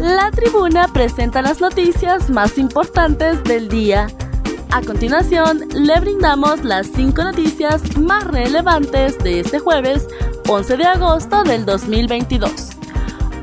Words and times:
La 0.00 0.30
tribuna 0.30 0.88
presenta 0.88 1.42
las 1.42 1.60
noticias 1.60 2.30
más 2.30 2.56
importantes 2.56 3.44
del 3.44 3.68
día. 3.68 4.06
A 4.70 4.80
continuación, 4.80 5.68
le 5.74 6.00
brindamos 6.00 6.64
las 6.64 6.86
cinco 6.86 7.22
noticias 7.22 7.98
más 7.98 8.24
relevantes 8.24 9.18
de 9.18 9.40
este 9.40 9.58
jueves 9.58 10.08
11 10.48 10.78
de 10.78 10.84
agosto 10.84 11.44
del 11.44 11.66
2022. 11.66 12.70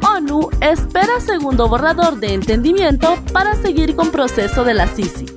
ONU 0.02 0.50
espera 0.62 1.20
segundo 1.20 1.70
borrador 1.70 2.20
de 2.20 2.34
entendimiento 2.34 3.20
para 3.32 3.54
seguir 3.54 3.96
con 3.96 4.10
proceso 4.10 4.64
de 4.64 4.74
la 4.74 4.88
Sisi. 4.88 5.37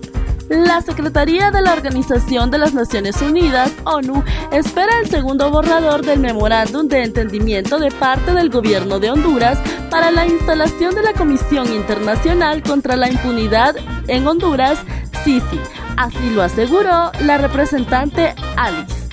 La 0.50 0.80
Secretaría 0.80 1.52
de 1.52 1.62
la 1.62 1.72
Organización 1.72 2.50
de 2.50 2.58
las 2.58 2.74
Naciones 2.74 3.22
Unidas, 3.22 3.70
ONU, 3.84 4.24
espera 4.50 4.98
el 5.00 5.08
segundo 5.08 5.48
borrador 5.48 6.04
del 6.04 6.18
memorándum 6.18 6.88
de 6.88 7.04
entendimiento 7.04 7.78
de 7.78 7.92
parte 7.92 8.32
del 8.32 8.50
gobierno 8.50 8.98
de 8.98 9.12
Honduras 9.12 9.60
para 9.92 10.10
la 10.10 10.26
instalación 10.26 10.96
de 10.96 11.04
la 11.04 11.12
Comisión 11.12 11.72
Internacional 11.72 12.64
contra 12.64 12.96
la 12.96 13.08
Impunidad 13.08 13.76
en 14.08 14.26
Honduras, 14.26 14.80
CICI. 15.22 15.60
Así 15.96 16.30
lo 16.30 16.42
aseguró 16.42 17.12
la 17.20 17.38
representante 17.38 18.34
Alice. 18.56 19.08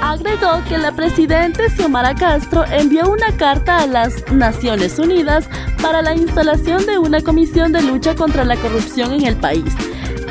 Agregó 0.00 0.64
que 0.66 0.78
la 0.78 0.92
presidenta 0.92 1.68
Xiomara 1.68 2.14
Castro 2.14 2.64
envió 2.70 3.10
una 3.10 3.36
carta 3.36 3.80
a 3.80 3.86
las 3.86 4.32
Naciones 4.32 4.98
Unidas 4.98 5.46
para 5.82 6.00
la 6.00 6.14
instalación 6.14 6.86
de 6.86 6.96
una 6.96 7.20
comisión 7.20 7.70
de 7.70 7.82
lucha 7.82 8.14
contra 8.14 8.46
la 8.46 8.56
corrupción 8.56 9.12
en 9.12 9.26
el 9.26 9.36
país 9.36 9.74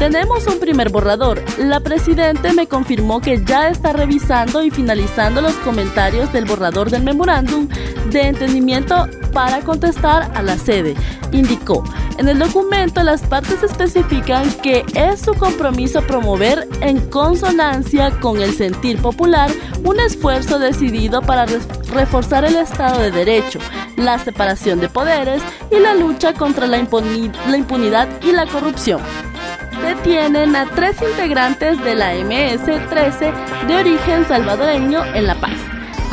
tenemos 0.09 0.45
un 0.47 0.59
primer 0.59 0.89
borrador. 0.89 1.41
La 1.57 1.79
presidenta 1.79 2.51
me 2.51 2.67
confirmó 2.67 3.21
que 3.21 3.41
ya 3.45 3.69
está 3.69 3.93
revisando 3.93 4.61
y 4.61 4.69
finalizando 4.69 5.39
los 5.39 5.53
comentarios 5.59 6.33
del 6.33 6.43
borrador 6.43 6.89
del 6.89 7.03
memorándum 7.03 7.69
de 8.09 8.23
entendimiento 8.23 9.07
para 9.31 9.61
contestar 9.61 10.29
a 10.35 10.41
la 10.41 10.57
sede, 10.57 10.95
indicó. 11.31 11.85
En 12.17 12.27
el 12.27 12.37
documento 12.37 13.01
las 13.01 13.21
partes 13.21 13.63
especifican 13.63 14.51
que 14.61 14.83
es 14.93 15.21
su 15.21 15.33
compromiso 15.35 16.01
promover 16.01 16.67
en 16.81 16.99
consonancia 17.09 18.11
con 18.19 18.41
el 18.41 18.53
sentir 18.53 19.01
popular 19.01 19.49
un 19.85 20.01
esfuerzo 20.01 20.59
decidido 20.59 21.21
para 21.21 21.45
reforzar 21.93 22.43
el 22.43 22.57
Estado 22.57 22.99
de 22.99 23.11
Derecho, 23.11 23.59
la 23.95 24.19
separación 24.19 24.81
de 24.81 24.89
poderes 24.89 25.41
y 25.71 25.79
la 25.79 25.95
lucha 25.95 26.33
contra 26.33 26.67
la, 26.67 26.77
impunidad 26.77 28.09
y 28.21 28.33
la 28.33 28.45
corrupción 28.47 28.99
detienen 29.81 30.55
a 30.55 30.65
tres 30.65 30.95
integrantes 31.01 31.81
de 31.83 31.95
la 31.95 32.15
MS-13 32.15 33.65
de 33.67 33.75
origen 33.75 34.27
salvadoreño 34.27 35.03
en 35.15 35.27
La 35.27 35.35
Paz. 35.35 35.57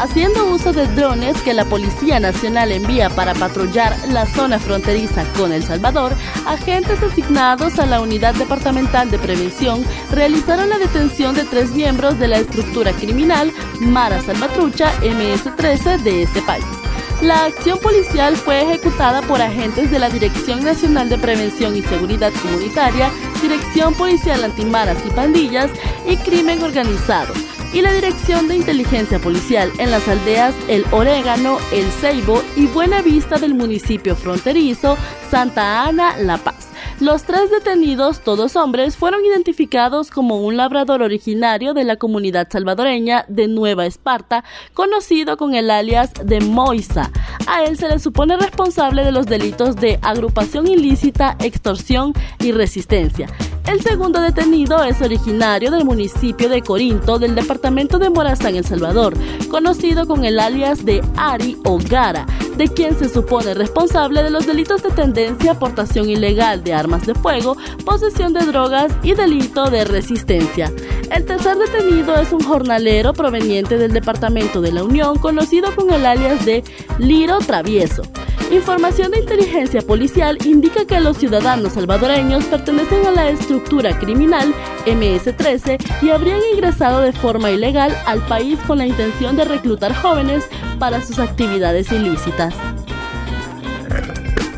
Haciendo 0.00 0.46
uso 0.46 0.72
de 0.72 0.86
drones 0.86 1.36
que 1.42 1.52
la 1.52 1.66
Policía 1.66 2.20
Nacional 2.20 2.72
envía 2.72 3.10
para 3.10 3.34
patrullar 3.34 3.94
la 4.08 4.24
zona 4.24 4.58
fronteriza 4.58 5.24
con 5.36 5.52
El 5.52 5.62
Salvador, 5.62 6.14
agentes 6.46 7.02
asignados 7.02 7.78
a 7.78 7.84
la 7.84 8.00
Unidad 8.00 8.34
Departamental 8.34 9.10
de 9.10 9.18
Prevención 9.18 9.84
realizaron 10.10 10.70
la 10.70 10.78
detención 10.78 11.34
de 11.34 11.44
tres 11.44 11.72
miembros 11.72 12.18
de 12.18 12.28
la 12.28 12.38
estructura 12.38 12.92
criminal 12.92 13.52
Mara 13.80 14.22
Salvatrucha 14.22 14.90
MS-13 15.02 15.98
de 15.98 16.22
este 16.22 16.40
país. 16.42 16.79
La 17.22 17.44
acción 17.44 17.78
policial 17.78 18.34
fue 18.34 18.62
ejecutada 18.62 19.20
por 19.20 19.42
agentes 19.42 19.90
de 19.90 19.98
la 19.98 20.08
Dirección 20.08 20.64
Nacional 20.64 21.10
de 21.10 21.18
Prevención 21.18 21.76
y 21.76 21.82
Seguridad 21.82 22.32
Comunitaria, 22.40 23.10
Dirección 23.42 23.92
Policial 23.92 24.42
Antimaras 24.42 24.96
y 25.06 25.10
Pandillas 25.10 25.70
y 26.08 26.16
Crimen 26.16 26.62
Organizado, 26.62 27.34
y 27.74 27.82
la 27.82 27.92
Dirección 27.92 28.48
de 28.48 28.56
Inteligencia 28.56 29.18
Policial 29.18 29.70
en 29.76 29.90
las 29.90 30.08
aldeas 30.08 30.54
El 30.66 30.86
Orégano, 30.92 31.58
El 31.72 31.90
Ceibo 31.92 32.42
y 32.56 32.64
Buena 32.66 33.02
Vista 33.02 33.36
del 33.36 33.52
municipio 33.52 34.16
fronterizo 34.16 34.96
Santa 35.30 35.84
Ana, 35.84 36.16
La 36.16 36.38
Paz. 36.38 36.59
Los 37.00 37.22
tres 37.22 37.50
detenidos, 37.50 38.20
todos 38.20 38.56
hombres, 38.56 38.94
fueron 38.94 39.24
identificados 39.24 40.10
como 40.10 40.36
un 40.36 40.58
labrador 40.58 41.00
originario 41.00 41.72
de 41.72 41.84
la 41.84 41.96
comunidad 41.96 42.48
salvadoreña 42.50 43.24
de 43.26 43.48
Nueva 43.48 43.86
Esparta, 43.86 44.44
conocido 44.74 45.38
con 45.38 45.54
el 45.54 45.70
alias 45.70 46.12
de 46.22 46.40
Moisa. 46.40 47.10
A 47.46 47.64
él 47.64 47.78
se 47.78 47.88
le 47.88 47.98
supone 48.00 48.36
responsable 48.36 49.02
de 49.02 49.12
los 49.12 49.24
delitos 49.24 49.76
de 49.76 49.98
agrupación 50.02 50.66
ilícita, 50.66 51.36
extorsión 51.40 52.12
y 52.38 52.52
resistencia. 52.52 53.28
El 53.66 53.80
segundo 53.80 54.20
detenido 54.20 54.84
es 54.84 55.00
originario 55.00 55.70
del 55.70 55.86
municipio 55.86 56.50
de 56.50 56.60
Corinto, 56.60 57.18
del 57.18 57.34
departamento 57.34 57.98
de 57.98 58.10
Morazán, 58.10 58.56
El 58.56 58.66
Salvador, 58.66 59.14
conocido 59.50 60.06
con 60.06 60.26
el 60.26 60.38
alias 60.38 60.84
de 60.84 61.00
Ari 61.16 61.56
o 61.64 61.78
Gara 61.78 62.26
de 62.56 62.68
quien 62.68 62.98
se 62.98 63.08
supone 63.08 63.54
responsable 63.54 64.22
de 64.22 64.30
los 64.30 64.46
delitos 64.46 64.82
de 64.82 64.90
tendencia, 64.90 65.52
aportación 65.52 66.08
ilegal 66.08 66.62
de 66.62 66.74
armas 66.74 67.06
de 67.06 67.14
fuego, 67.14 67.56
posesión 67.84 68.32
de 68.32 68.44
drogas 68.46 68.92
y 69.02 69.14
delito 69.14 69.70
de 69.70 69.84
resistencia. 69.84 70.72
El 71.10 71.24
tercer 71.24 71.56
detenido 71.56 72.16
es 72.16 72.32
un 72.32 72.40
jornalero 72.40 73.12
proveniente 73.12 73.78
del 73.78 73.92
Departamento 73.92 74.60
de 74.60 74.72
la 74.72 74.84
Unión 74.84 75.18
conocido 75.18 75.74
con 75.74 75.92
el 75.92 76.06
alias 76.06 76.44
de 76.44 76.62
Liro 76.98 77.38
Travieso. 77.38 78.02
Información 78.50 79.12
de 79.12 79.20
inteligencia 79.20 79.80
policial 79.80 80.36
indica 80.44 80.84
que 80.84 80.98
los 80.98 81.18
ciudadanos 81.18 81.74
salvadoreños 81.74 82.44
pertenecen 82.44 83.06
a 83.06 83.12
la 83.12 83.30
estructura 83.30 83.96
criminal 83.96 84.52
MS-13 84.86 85.78
y 86.02 86.10
habrían 86.10 86.40
ingresado 86.52 87.00
de 87.00 87.12
forma 87.12 87.52
ilegal 87.52 87.96
al 88.06 88.20
país 88.26 88.58
con 88.66 88.78
la 88.78 88.86
intención 88.86 89.36
de 89.36 89.44
reclutar 89.44 89.94
jóvenes 89.94 90.44
para 90.80 91.00
sus 91.00 91.20
actividades 91.20 91.92
ilícitas. 91.92 92.52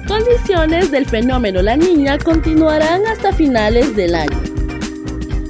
Condiciones 0.09 0.91
del 0.91 1.05
fenómeno 1.07 1.61
La 1.61 1.77
Niña 1.77 2.19
continuarán 2.19 3.07
hasta 3.07 3.33
finales 3.35 3.95
del 3.95 4.15
año. 4.15 4.52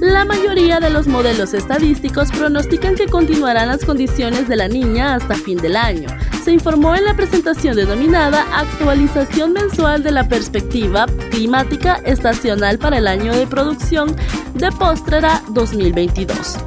La 0.03 0.25
mayoría 0.25 0.81
de 0.81 0.89
los 0.89 1.07
modelos 1.07 1.53
estadísticos 1.53 2.29
pronostican 2.29 2.95
que 2.95 3.07
continuarán 3.07 3.69
las 3.69 3.85
condiciones 3.85 4.49
de 4.49 4.57
la 4.57 4.67
niña 4.67 5.15
hasta 5.15 5.33
fin 5.33 5.57
del 5.57 5.77
año. 5.77 6.09
Se 6.43 6.51
informó 6.51 6.93
en 6.93 7.05
la 7.05 7.13
presentación 7.13 7.77
denominada 7.77 8.45
Actualización 8.53 9.53
mensual 9.53 10.03
de 10.03 10.11
la 10.11 10.27
perspectiva 10.27 11.05
climática 11.31 12.01
estacional 12.03 12.79
para 12.79 12.97
el 12.97 13.07
año 13.07 13.33
de 13.33 13.47
producción 13.47 14.13
de 14.55 14.73
Postrera 14.73 15.41
2022. 15.51 16.57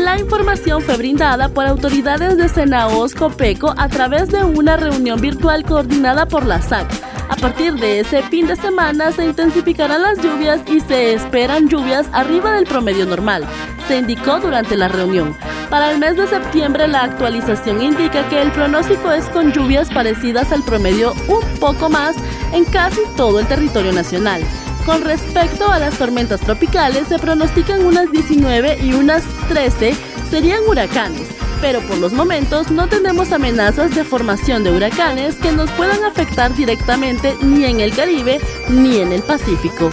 La 0.00 0.18
información 0.18 0.82
fue 0.82 0.96
brindada 0.96 1.48
por 1.48 1.64
autoridades 1.66 2.38
de 2.38 2.48
Senaos 2.48 3.14
Copeco 3.14 3.72
a 3.76 3.88
través 3.88 4.30
de 4.30 4.42
una 4.42 4.76
reunión 4.76 5.20
virtual 5.20 5.64
coordinada 5.64 6.26
por 6.26 6.44
la 6.44 6.60
SAC. 6.60 7.01
A 7.28 7.36
partir 7.36 7.74
de 7.74 8.00
ese 8.00 8.22
fin 8.22 8.46
de 8.46 8.56
semana 8.56 9.12
se 9.12 9.24
intensificarán 9.24 10.02
las 10.02 10.18
lluvias 10.18 10.60
y 10.66 10.80
se 10.80 11.14
esperan 11.14 11.68
lluvias 11.68 12.06
arriba 12.12 12.52
del 12.52 12.66
promedio 12.66 13.06
normal, 13.06 13.46
se 13.88 13.98
indicó 13.98 14.38
durante 14.40 14.76
la 14.76 14.88
reunión. 14.88 15.36
Para 15.70 15.90
el 15.90 15.98
mes 15.98 16.16
de 16.16 16.26
septiembre 16.26 16.86
la 16.86 17.04
actualización 17.04 17.82
indica 17.82 18.28
que 18.28 18.42
el 18.42 18.52
pronóstico 18.52 19.10
es 19.10 19.24
con 19.30 19.52
lluvias 19.52 19.88
parecidas 19.88 20.52
al 20.52 20.62
promedio 20.62 21.14
un 21.28 21.42
poco 21.58 21.88
más 21.88 22.16
en 22.52 22.64
casi 22.66 23.00
todo 23.16 23.40
el 23.40 23.46
territorio 23.46 23.92
nacional. 23.92 24.42
Con 24.84 25.02
respecto 25.02 25.70
a 25.70 25.78
las 25.78 25.96
tormentas 25.96 26.40
tropicales, 26.40 27.06
se 27.06 27.18
pronostican 27.18 27.86
unas 27.86 28.10
19 28.10 28.78
y 28.82 28.94
unas 28.94 29.22
13 29.48 29.94
serían 30.28 30.60
huracanes, 30.66 31.28
pero 31.62 31.80
por 31.82 31.96
los 31.98 32.12
momentos 32.12 32.70
no 32.72 32.88
tenemos 32.88 33.30
amenazas 33.32 33.94
de 33.94 34.04
formación 34.04 34.64
de 34.64 34.72
huracanes 34.72 35.36
que 35.36 35.52
nos 35.52 35.70
puedan 35.70 36.04
afectar 36.04 36.54
directamente 36.54 37.36
ni 37.40 37.64
en 37.64 37.80
el 37.80 37.94
Caribe 37.94 38.40
ni 38.68 38.96
en 38.96 39.12
el 39.12 39.22
Pacífico. 39.22 39.88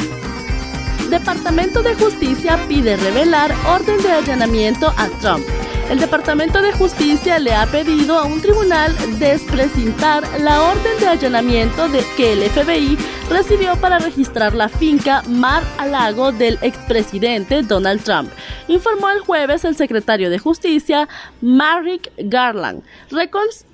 Departamento 1.12 1.84
de 1.84 1.94
Justicia 1.94 2.60
pide 2.68 2.98
revelar 2.98 3.54
orden 3.68 4.02
de 4.02 4.12
allanamiento 4.12 4.92
a 4.98 5.08
Trump. 5.22 5.46
El 5.90 6.00
Departamento 6.00 6.62
de 6.62 6.72
Justicia 6.72 7.40
le 7.40 7.56
ha 7.56 7.66
pedido 7.66 8.20
a 8.20 8.26
un 8.26 8.40
tribunal 8.44 8.96
desprecintar 9.18 10.24
la 10.40 10.62
orden 10.62 11.00
de 11.00 11.08
allanamiento 11.08 11.88
que 12.16 12.34
el 12.34 12.44
FBI 12.48 12.96
recibió 13.28 13.76
para 13.76 13.98
registrar 13.98 14.54
la 14.54 14.70
finca 14.70 15.24
Mar 15.28 15.64
a 15.80 15.88
Lago 15.88 16.32
del 16.32 16.60
expresidente 16.62 17.64
Donald 17.64 18.04
Trump, 18.04 18.30
informó 18.68 19.10
el 19.10 19.22
jueves 19.22 19.66
el 19.66 19.76
secretario 19.76 20.30
de 20.30 20.38
Justicia, 20.38 21.10
Merrick 21.42 22.12
Garland, 22.18 22.84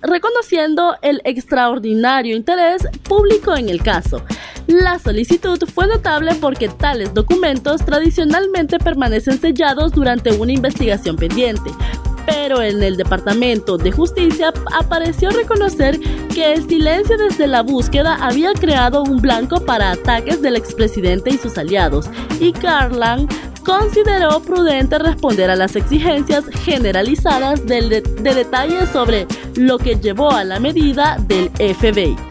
reconociendo 0.01 0.95
el 1.01 1.21
extraordinario 1.25 2.37
interés 2.37 2.87
público 3.03 3.55
en 3.55 3.67
el 3.67 3.83
caso. 3.83 4.23
La 4.67 4.97
solicitud 4.97 5.59
fue 5.73 5.87
notable 5.87 6.33
porque 6.35 6.69
tales 6.69 7.13
documentos 7.13 7.85
tradicionalmente 7.85 8.79
permanecen 8.79 9.39
sellados 9.39 9.91
durante 9.91 10.33
una 10.33 10.53
investigación 10.53 11.15
pendiente, 11.17 11.69
pero 12.25 12.61
en 12.63 12.81
el 12.81 12.97
Departamento 12.97 13.77
de 13.77 13.91
Justicia 13.91 14.51
apareció 14.75 15.29
reconocer 15.29 15.99
que 16.33 16.53
el 16.53 16.67
silencio 16.67 17.15
desde 17.17 17.45
la 17.45 17.61
búsqueda 17.61 18.15
había 18.15 18.53
creado 18.53 19.03
un 19.03 19.17
blanco 19.17 19.63
para 19.63 19.91
ataques 19.91 20.41
del 20.41 20.55
expresidente 20.55 21.29
y 21.29 21.37
sus 21.37 21.57
aliados, 21.59 22.09
y 22.39 22.51
Garland 22.51 23.31
consideró 23.63 24.39
prudente 24.41 24.97
responder 24.97 25.49
a 25.49 25.55
las 25.55 25.75
exigencias 25.75 26.45
generalizadas 26.63 27.65
de, 27.65 28.01
de 28.01 28.33
detalles 28.33 28.89
sobre 28.89 29.27
lo 29.55 29.77
que 29.77 29.95
llevó 29.95 30.31
a 30.31 30.43
la 30.43 30.59
medida 30.59 31.17
del 31.27 31.49
FBI. 31.49 32.24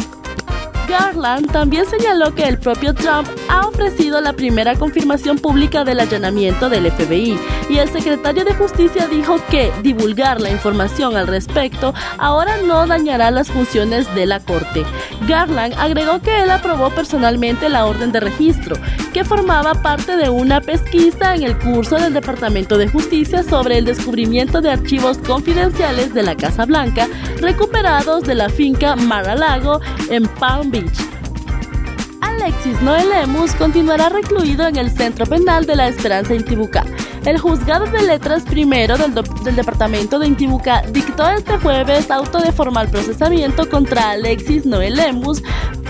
Garland 0.88 1.50
también 1.50 1.86
señaló 1.86 2.34
que 2.34 2.44
el 2.44 2.58
propio 2.58 2.94
Trump 2.94 3.28
ha 3.48 3.66
ofrecido 3.66 4.20
la 4.20 4.32
primera 4.32 4.74
confirmación 4.76 5.38
pública 5.38 5.84
del 5.84 6.00
allanamiento 6.00 6.68
del 6.68 6.90
FBI 6.90 7.38
y 7.68 7.78
el 7.78 7.88
secretario 7.90 8.44
de 8.44 8.54
Justicia 8.54 9.06
dijo 9.08 9.36
que 9.50 9.72
divulgar 9.82 10.40
la 10.40 10.50
información 10.50 11.16
al 11.16 11.26
respecto 11.26 11.94
ahora 12.18 12.56
no 12.58 12.86
dañará 12.86 13.30
las 13.30 13.50
funciones 13.50 14.12
de 14.14 14.26
la 14.26 14.40
Corte. 14.40 14.84
Garland 15.28 15.74
agregó 15.78 16.20
que 16.20 16.42
él 16.42 16.50
aprobó 16.50 16.90
personalmente 16.90 17.68
la 17.68 17.86
orden 17.86 18.12
de 18.12 18.20
registro, 18.20 18.76
que 19.12 19.24
formaba 19.24 19.74
parte 19.74 20.16
de 20.16 20.28
una 20.28 20.60
pesquisa 20.60 21.34
en 21.34 21.42
el 21.42 21.58
curso 21.58 21.96
del 21.96 22.14
Departamento 22.14 22.78
de 22.78 22.88
Justicia 22.88 23.42
sobre 23.42 23.78
el 23.78 23.84
descubrimiento 23.84 24.60
de 24.60 24.70
archivos 24.70 25.18
confidenciales 25.18 26.14
de 26.14 26.22
la 26.22 26.36
Casa 26.36 26.64
Blanca 26.64 27.08
recuperados 27.40 28.24
de 28.24 28.34
la 28.34 28.48
finca 28.48 28.96
Mar-a-Lago 28.96 29.80
en 30.10 30.26
Palm 30.26 30.70
Beach. 30.70 31.13
Alexis 32.40 32.80
Noel 32.82 33.08
Lemus 33.08 33.54
continuará 33.54 34.08
recluido 34.08 34.66
en 34.66 34.76
el 34.76 34.90
Centro 34.90 35.24
Penal 35.24 35.66
de 35.66 35.76
la 35.76 35.88
Esperanza 35.88 36.34
Intibucá. 36.34 36.84
El 37.24 37.38
juzgado 37.38 37.86
de 37.86 38.02
letras 38.02 38.42
primero 38.42 38.96
del, 38.96 39.14
departamento 39.56 40.18
de 40.18 40.26
Intibucá 40.26 40.82
dictó 40.82 41.28
este 41.30 41.58
jueves 41.58 42.10
auto 42.10 42.38
de 42.40 42.52
formal 42.52 42.88
procesamiento 42.88 43.68
contra 43.68 44.10
Alexis 44.10 44.66
Noel 44.66 44.96
Lemus 44.96 45.42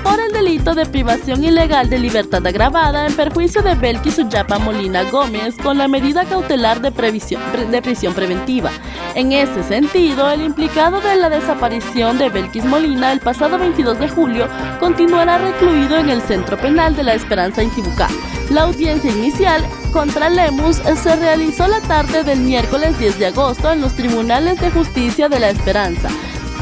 por 0.04 0.20
el 0.20 0.32
delito 0.32 0.74
de 0.74 0.84
privación 0.84 1.42
ilegal 1.42 1.88
de 1.88 1.98
libertad 1.98 2.46
agravada 2.46 3.06
en 3.06 3.16
perjuicio 3.16 3.62
de 3.62 3.74
Belkis 3.74 4.18
Uyapa 4.18 4.58
Molina 4.58 5.02
Gómez 5.10 5.56
con 5.56 5.78
la 5.78 5.88
medida 5.88 6.26
cautelar 6.26 6.82
de, 6.82 6.92
prisión 6.92 8.14
preventiva. 8.14 8.70
En 9.14 9.32
ese 9.32 9.62
sentido, 9.64 10.30
el 10.30 10.42
implicado 10.42 11.00
de 11.00 11.16
la 11.16 11.30
desaparición 11.30 12.18
de 12.18 12.28
Belkis 12.28 12.64
Molina 12.66 13.12
el 13.12 13.20
pasado 13.20 13.58
22 13.58 13.98
de 13.98 14.08
julio 14.10 14.46
continuará 14.78 15.38
recluido 15.38 15.96
en 15.96 16.10
el 16.10 16.20
Centro 16.20 16.58
Penal 16.58 16.94
de 16.94 17.02
la 17.02 17.14
Esperanza 17.14 17.62
Intibucá. 17.62 18.08
La 18.50 18.62
audiencia 18.62 19.10
inicial 19.10 19.64
contra 19.90 20.28
Lemus 20.28 20.76
se 20.76 21.16
realizó 21.16 21.66
la 21.66 21.80
tarde 21.80 22.24
del 22.24 22.40
miércoles 22.40 22.98
10 22.98 23.18
de 23.18 23.26
agosto 23.26 23.72
en 23.72 23.80
los 23.80 23.94
Tribunales 23.94 24.60
de 24.60 24.70
Justicia 24.70 25.30
de 25.30 25.40
la 25.40 25.48
Esperanza 25.48 26.10